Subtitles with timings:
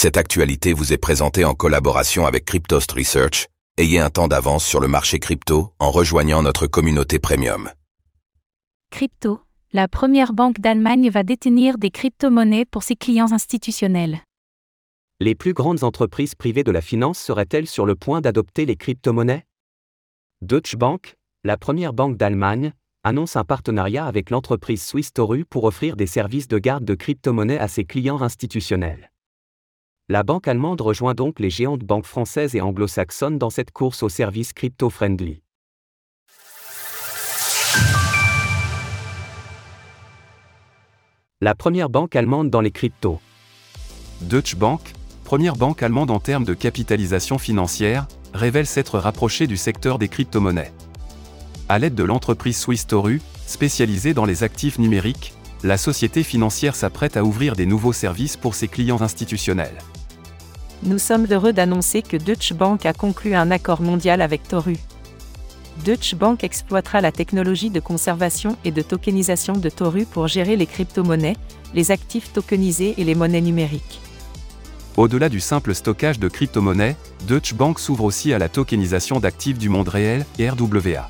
[0.00, 3.48] Cette actualité vous est présentée en collaboration avec Cryptost Research.
[3.78, 7.68] Ayez un temps d'avance sur le marché crypto en rejoignant notre communauté premium.
[8.92, 9.40] Crypto,
[9.72, 14.20] la première banque d'Allemagne va détenir des crypto-monnaies pour ses clients institutionnels.
[15.18, 19.46] Les plus grandes entreprises privées de la finance seraient-elles sur le point d'adopter les crypto-monnaies?
[20.42, 22.72] Deutsche Bank, la première banque d'Allemagne,
[23.02, 27.58] annonce un partenariat avec l'entreprise Swiss Toru pour offrir des services de garde de crypto-monnaies
[27.58, 29.07] à ses clients institutionnels.
[30.10, 34.08] La banque allemande rejoint donc les géantes banques françaises et anglo-saxonnes dans cette course aux
[34.08, 35.42] services crypto-friendly.
[41.42, 43.20] La première banque allemande dans les cryptos.
[44.22, 44.80] Deutsche Bank,
[45.24, 50.72] première banque allemande en termes de capitalisation financière, révèle s'être rapprochée du secteur des crypto-monnaies.
[51.68, 57.18] À l'aide de l'entreprise Swiss Toru, spécialisée dans les actifs numériques, la société financière s'apprête
[57.18, 59.76] à ouvrir des nouveaux services pour ses clients institutionnels.
[60.84, 64.76] Nous sommes heureux d'annoncer que Deutsche Bank a conclu un accord mondial avec Toru.
[65.84, 70.66] Deutsche Bank exploitera la technologie de conservation et de tokenisation de Toru pour gérer les
[70.66, 71.36] crypto-monnaies,
[71.74, 74.00] les actifs tokenisés et les monnaies numériques.
[74.96, 79.68] Au-delà du simple stockage de crypto-monnaies, Deutsche Bank s'ouvre aussi à la tokenisation d'actifs du
[79.68, 81.08] monde réel, RWA.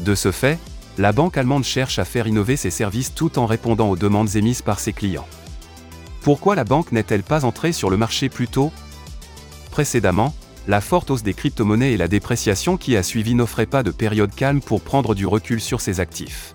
[0.00, 0.58] De ce fait,
[0.96, 4.62] la banque allemande cherche à faire innover ses services tout en répondant aux demandes émises
[4.62, 5.26] par ses clients.
[6.22, 8.72] Pourquoi la banque n'est-elle pas entrée sur le marché plus tôt?
[9.70, 10.34] Précédemment,
[10.68, 14.34] la forte hausse des crypto-monnaies et la dépréciation qui a suivi n'offraient pas de période
[14.34, 16.54] calme pour prendre du recul sur ses actifs.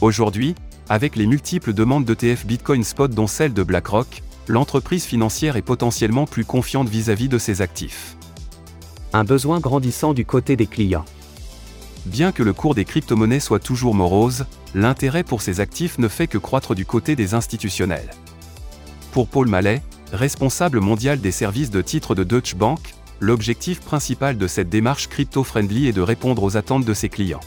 [0.00, 0.54] Aujourd'hui,
[0.88, 6.26] avec les multiples demandes d'ETF Bitcoin Spot dont celle de BlackRock, l'entreprise financière est potentiellement
[6.26, 8.16] plus confiante vis-à-vis de ses actifs.
[9.12, 11.04] Un besoin grandissant du côté des clients.
[12.06, 16.28] Bien que le cours des crypto-monnaies soit toujours morose, l'intérêt pour ces actifs ne fait
[16.28, 18.10] que croître du côté des institutionnels.
[19.12, 24.46] Pour Paul Mallet, responsable mondial des services de titres de Deutsche Bank, l'objectif principal de
[24.46, 27.40] cette démarche crypto-friendly est de répondre aux attentes de ses clients.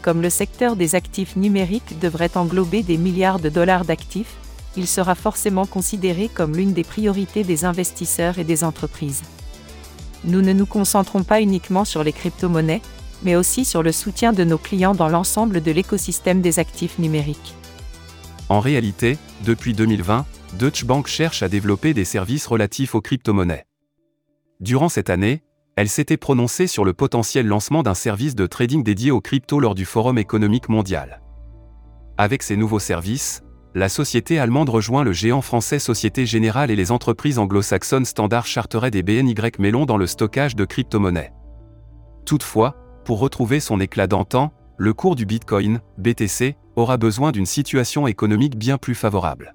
[0.00, 4.34] Comme le secteur des actifs numériques devrait englober des milliards de dollars d'actifs,
[4.74, 9.22] il sera forcément considéré comme l'une des priorités des investisseurs et des entreprises.
[10.24, 12.80] Nous ne nous concentrons pas uniquement sur les crypto-monnaies,
[13.22, 17.54] mais aussi sur le soutien de nos clients dans l'ensemble de l'écosystème des actifs numériques.
[18.48, 20.24] En réalité, depuis 2020,
[20.58, 23.64] Deutsche Bank cherche à développer des services relatifs aux crypto-monnaies.
[24.60, 25.42] Durant cette année,
[25.76, 29.74] elle s'était prononcée sur le potentiel lancement d'un service de trading dédié aux cryptos lors
[29.74, 31.22] du Forum économique mondial.
[32.18, 33.42] Avec ces nouveaux services,
[33.74, 38.94] la société allemande rejoint le géant français Société Générale et les entreprises anglo-saxonnes Standard Chartered
[38.94, 41.32] et BNY Mellon dans le stockage de crypto-monnaies.
[42.26, 42.76] Toutefois,
[43.06, 48.56] pour retrouver son éclat d'antan, le cours du Bitcoin, BTC, aura besoin d'une situation économique
[48.56, 49.54] bien plus favorable.